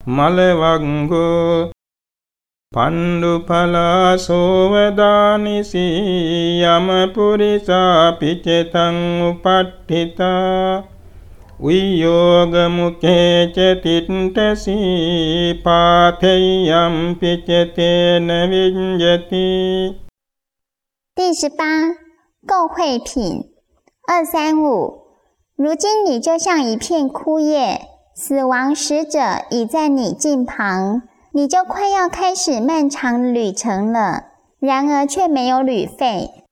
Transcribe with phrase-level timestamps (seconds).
[0.00, 1.70] මලවංගෝ
[2.72, 5.92] පණ්ඩුපලා සෝවදානිසී
[6.72, 8.98] යමපුරිසා පිචතං
[9.28, 10.82] උපට්ඨිතා
[11.68, 19.44] උයෝගමුකේච තිට්ටසී පාතෙයම් පිචතේන විඤ්ජති
[21.16, 21.64] 第十八，
[22.44, 23.44] 购会品
[24.02, 25.04] 二三五。
[25.56, 27.87] 如今你就像一片枯叶，
[28.21, 34.23] 死亡使者已在你近旁，你就快要开始漫长旅程了。
[34.59, 36.43] 然而却没有旅费。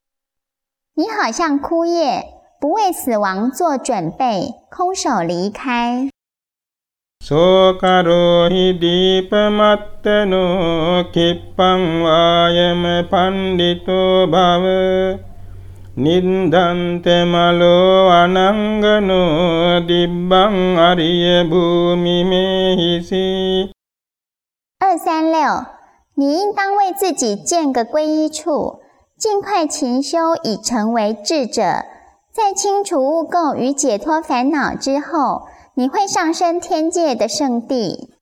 [0.95, 2.23] 你好像枯叶，
[2.61, 6.07] 不为死亡做准备，空手离开。
[15.96, 19.16] නින්දන්ත මලෝ අනංගනෝ
[19.88, 20.54] දිබ්බං
[20.88, 22.44] අරිය භූමි
[22.78, 23.70] හිසි
[24.78, 25.66] 二三六，
[26.14, 28.80] 你应当为自己建个皈依处，
[29.18, 31.84] 尽快勤修，以成为智者。
[32.32, 35.42] 在清除污垢与解脱烦恼之后，
[35.74, 38.14] 你会上升天界的圣地。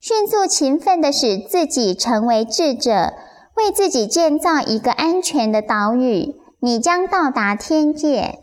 [0.00, 3.14] 迅速勤奋的使自己成为智者，
[3.54, 6.34] 为自己建造一个安全的岛屿。
[6.61, 8.39] 你将到达天界。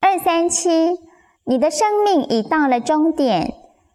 [0.00, 0.70] 二三七，
[1.44, 3.52] 你的生命已到了终点，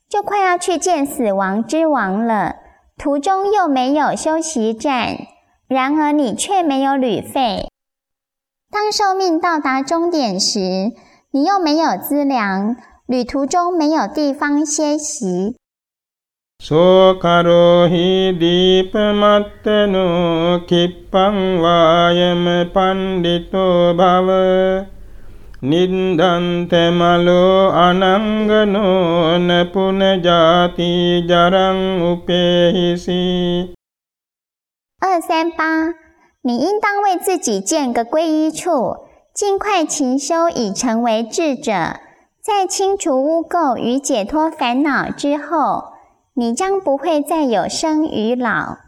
[0.10, 2.67] 就快要去见死亡之王了。
[2.98, 5.18] 途中又没有休息站，
[5.68, 7.70] 然而你却没有旅费。
[8.72, 10.60] 当寿命到达终点时，
[11.32, 12.76] 你又没有资粮，
[13.06, 15.56] 旅途中没有地方歇息。
[26.99, 30.89] මලෝ අනංගනෝ නපුන ජාති
[31.29, 31.79] ජරං
[32.11, 33.75] උපේහිසි
[34.99, 35.95] 二三八，
[36.43, 42.01] 你应当为自己建个皈依处，尽快勤修，以成为智者。
[42.41, 45.93] 在清除污垢与解脱烦恼之后，
[46.35, 48.79] 你将不会再有生与老。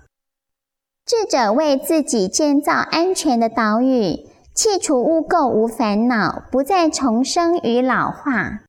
[1.07, 4.27] 智者为自己建造安全的岛屿。
[4.59, 8.61] 弃除污垢无烦恼，不再重生与老化。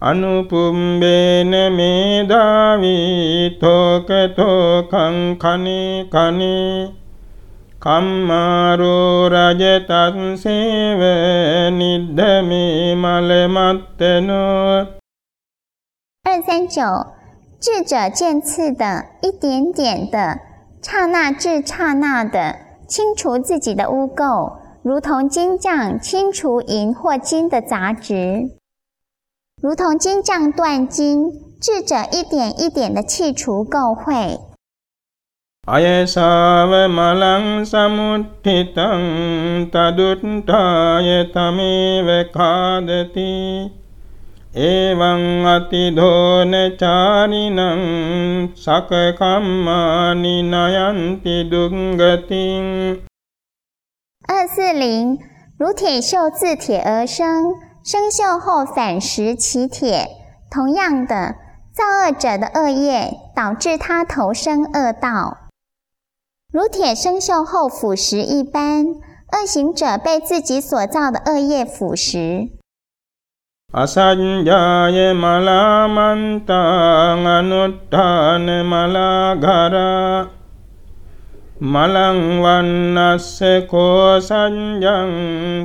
[0.00, 6.92] අනුපුම්බේන මේදාවී තෝක තෝකං කනේ කනේ
[7.84, 11.00] කම්මාරෝ රජතත්සේව
[11.78, 14.86] නිද්දමේ මලමත්තනෝ
[16.24, 17.06] 二三九，
[17.60, 20.40] 智者渐次的、一点点的、
[20.82, 22.56] 刹那至刹那的
[22.88, 24.57] 清除自己的污垢。
[24.89, 28.49] 如同金匠清除银或金的杂质，
[29.61, 31.29] 如同金匠断金，
[31.61, 34.39] 智者一点一点的去除垢秽。
[54.31, 55.17] 二四零，
[55.57, 60.07] 如铁锈自铁而生，生锈后反蚀其铁。
[60.51, 61.33] 同样的，
[61.73, 65.49] 造恶者的恶业导致他投生恶道，
[66.53, 68.85] 如铁生锈后腐蚀一般。
[69.31, 72.51] 恶行者被自己所造的恶业腐蚀。
[81.60, 83.40] මලං වන්නස්ස
[83.70, 85.12] කෝ සංජං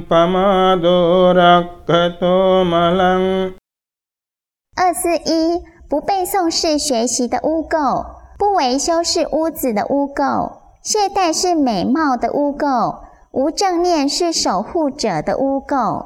[0.10, 3.24] පමාදෝ රක්ඛතෝ මලං
[4.76, 8.06] 二四一不背诵是学习的污垢，
[8.38, 10.52] 不维修是屋子的污垢，
[10.84, 13.00] 懈怠是美貌的污垢，
[13.32, 16.06] 无正念是守护者的污垢。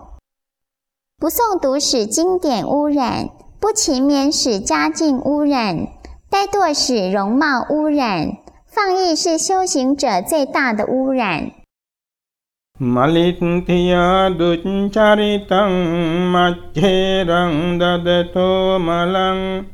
[1.19, 3.29] 不诵读使经典污染，
[3.59, 5.87] 不勤勉使家境污染，
[6.31, 8.37] 怠惰使容貌污染。
[8.78, 11.50] 放逸是修行者最大的污染。
[12.78, 15.72] malintiya duccharitang
[16.30, 19.66] macheran dadato malang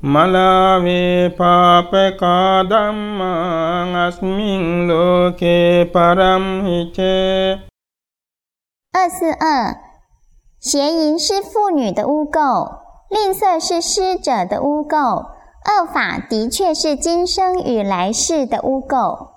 [0.00, 6.64] malave pape kadamma asmin loke param
[8.92, 9.76] 二四二，
[10.58, 12.78] 邪淫是妇女的污垢，
[13.10, 15.36] 吝啬是施者的污垢。
[15.68, 19.28] 恶法的确是今生与来世的污垢，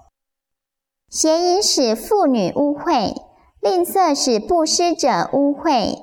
[1.10, 3.13] 邪淫使妇女污秽，
[3.60, 5.98] 吝啬使布施者污秽，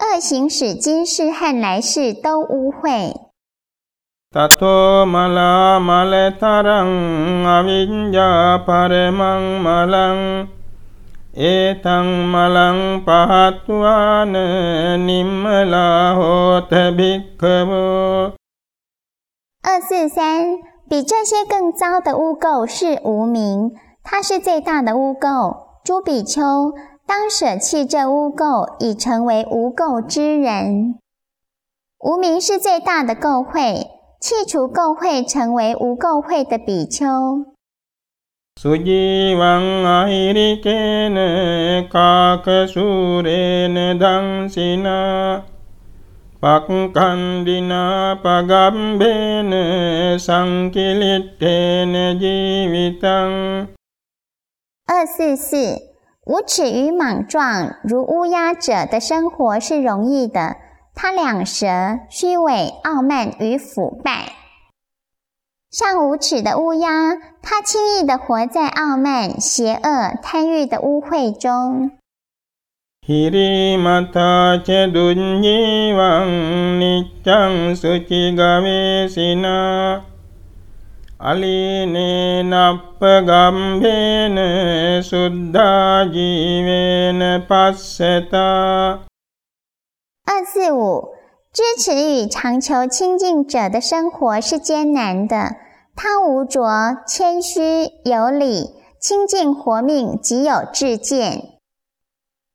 [0.00, 3.14] 恶行使今世和来世都污秽。
[19.70, 20.56] 二四三，
[20.88, 23.70] 比这些更糟的污垢是无名，
[24.02, 25.82] 它是最大的污垢。
[25.84, 26.72] 诸比丘，
[27.06, 30.94] 当舍弃这污垢，已成为无垢之人。
[31.98, 33.86] 无名是最大的垢秽。
[34.18, 37.04] 弃除垢秽，成为无垢秽的比丘。
[46.40, 51.46] 伊利格呢卡克苏雷呢当西那巴坎迪那巴甘贝呢桑吉利特
[51.86, 53.68] 呢吉维当。
[54.86, 55.78] 二四四，
[56.24, 60.56] 无耻与莽撞如乌鸦者的生活是容易的。
[60.94, 61.66] 他两舌
[62.10, 64.32] 虚伪、傲慢与腐败，
[65.70, 67.14] 像无耻的乌鸦。
[67.42, 71.92] 他轻易地活在傲慢、邪恶、贪欲的污秽中。
[90.26, 91.08] 二四五，
[91.50, 95.56] 支持与长求清净者的生活是艰难的。
[95.96, 98.66] 他无着、谦虚、有礼、
[99.00, 101.57] 清净活命，极有智见。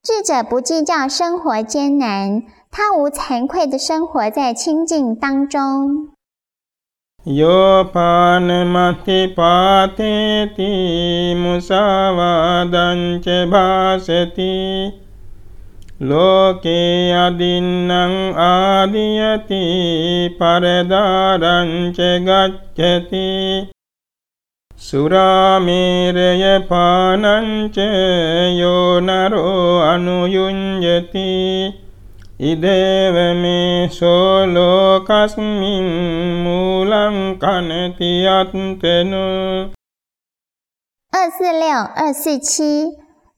[0.03, 6.09] 智者不计较生活艰难，他无惭愧的生活在清净当中。
[41.11, 42.91] 二四六二四七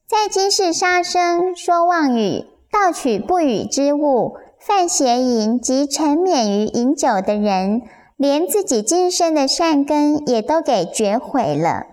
[0.06, 7.84] 在今世杀生说妄语盗取不与之物犯邪淫及沉湎于饮酒的人
[8.18, 11.88] 连自己今生的善根也都给绝毁了。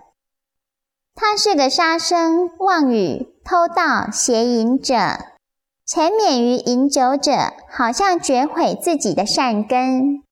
[1.15, 4.95] 他是个杀生、妄语、偷盗、邪淫者，
[5.85, 7.31] 沉湎于饮酒者，
[7.69, 10.23] 好像绝毁自己的善根。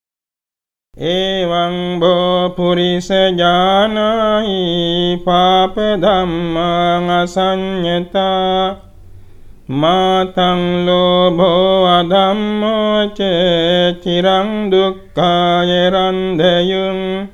[13.15, 17.29] 切吉让杜卡耶然德 yung。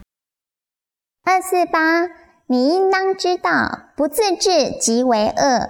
[1.23, 2.07] 二四八，
[2.45, 5.69] 你应当知道，不自制即为恶，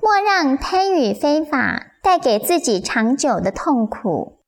[0.00, 4.38] 莫让贪与非法带给自己长久的痛苦。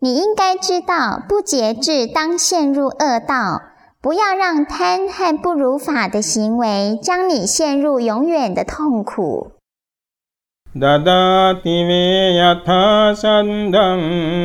[0.00, 3.62] 你应该知道，不节制当陷入恶道，
[4.02, 9.52] 不要让贪和不如法的行为将你陷入永远的痛苦。
[10.80, 14.02] දදාති වේ යථා සන්දං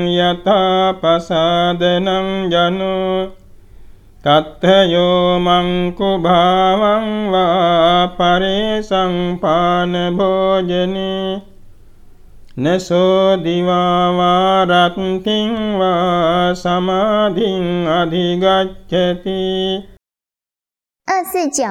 [0.09, 3.17] යථා පසාදනං ජනෝ
[4.23, 11.41] තත්ථයෝ මංකු භාවං වා පරේසං පාන භෝජනේ
[12.57, 19.39] නසෝ දිවා වාරත්තිං වා සමාධින් අධිගච්ඡති
[21.07, 21.63] 二四九，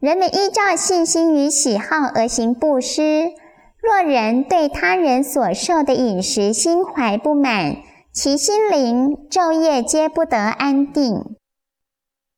[0.00, 3.43] 人们依照信心与喜好而行布施。
[3.84, 7.76] 若人对他人所受的饮食心怀不满，
[8.12, 11.36] 其心灵昼夜皆不得安定。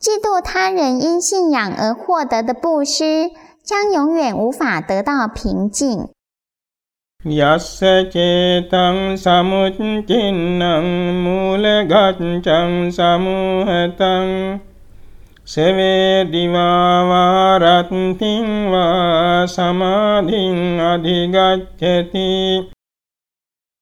[0.01, 3.31] 嫉妒他人因信仰而获得的布施，
[3.65, 6.09] 将永远无法得到平静。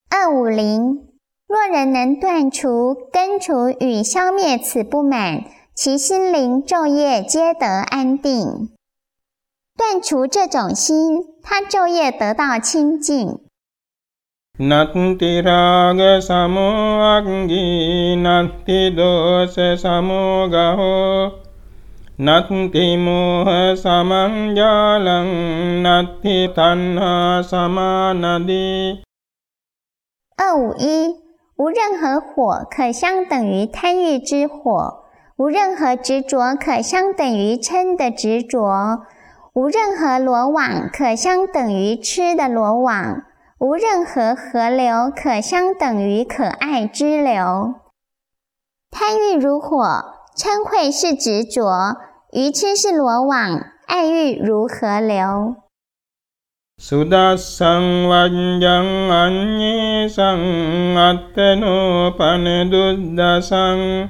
[0.10, 1.00] 二五零，
[1.48, 5.44] 若人能断除、根除与消灭此不满，
[5.76, 8.70] 其心灵昼夜皆得安定。
[9.78, 13.40] 断除这种心，他昼夜得到清净。
[14.60, 21.32] නත්ති රාග සමෝ අග්ගී නත්ති දෝස සමෝ ගහෝ
[22.20, 25.30] නත්ති මෝහ සමංජාලං
[25.86, 29.04] නත්ති තණ්හා සමානදී
[30.36, 31.16] 二五一，
[31.58, 35.04] 无任何火可相等于贪欲之火，
[35.38, 39.06] 无任何执着可相等于嗔的执着，
[39.54, 43.24] 无任何罗网可相等于痴的罗网。
[43.60, 47.76] 无任何河流可相等于可爱之流。
[48.90, 49.76] 贪欲如火，
[50.36, 51.98] 嗔恚是执着，
[52.32, 55.56] 愚痴是罗网，爱欲如河流。
[56.78, 60.40] 苏达桑万江安耶桑
[60.96, 62.76] 阿特诺帕内杜
[63.18, 64.08] 达桑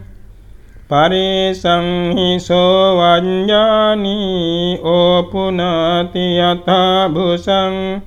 [0.87, 8.01] 帕里桑希索万加尼欧普纳提亚塔布桑。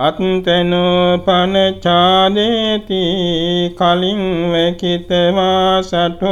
[0.00, 2.98] අත්තනෝ පනචාදේති
[3.78, 4.20] කලින්
[4.52, 6.30] වෙකිතවාසටෝ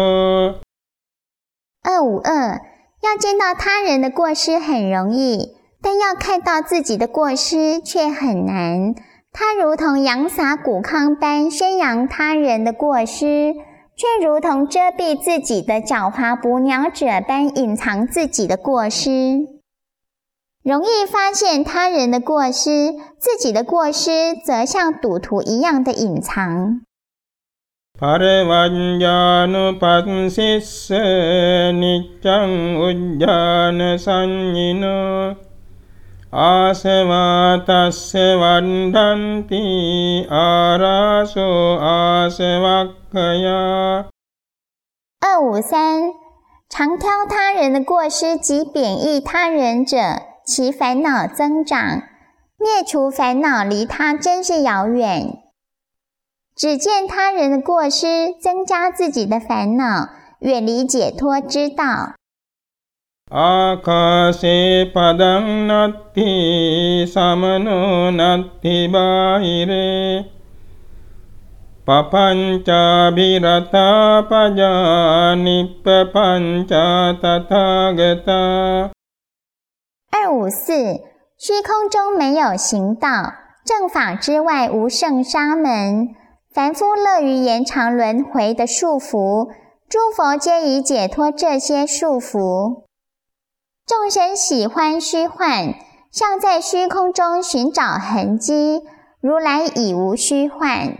[2.01, 2.60] 二五二，
[3.03, 8.96] 要见到他人的过失很容易，但要看到自己的过失却很难。
[9.31, 13.53] 他如同扬洒谷糠般宣扬他人的过失，
[13.96, 19.48] 却如同遮蔽自己的狡猾捕鸟者般隐藏自己的过失。
[20.63, 26.81] 容易发现他人的过失，自己的过失则像赌徒一样的隐藏。
[45.20, 46.01] 二五三，
[46.67, 49.98] 常挑他人的过失及贬义他人者。
[50.43, 52.01] 其烦恼增长，
[52.58, 55.50] 灭除烦恼离他真是遥远。
[56.55, 62.13] 只见他人的过失，增加自己的烦恼，远离解脱之道。
[63.29, 70.25] 阿卡西帕当那提萨摩诺那提巴伊勒
[71.86, 78.91] 帕潘查比拉塔帕加尼帕潘查塔塔格塔。
[80.12, 80.74] 二五四，
[81.38, 83.08] 虚空中没有行道，
[83.65, 86.10] 正法之外无圣沙门。
[86.53, 89.48] 凡夫乐于延长轮回的束缚，
[89.88, 92.84] 诸佛皆已解脱这些束缚。
[93.88, 95.75] 众生喜欢虚幻，
[96.12, 98.81] 像在虚空中寻找痕迹，
[99.22, 100.98] 如来已无虚幻。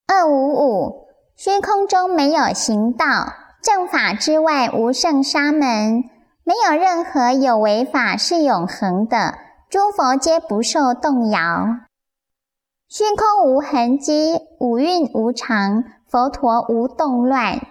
[0.08, 3.06] 二五五，虚空中没有行道，
[3.64, 6.04] 正法之外无圣沙门，
[6.44, 9.36] 没有任何有为法是永恒的，
[9.70, 11.40] 诸佛皆不受动摇。
[12.90, 17.62] 虚空无痕迹，五蕴无常，佛陀无动乱。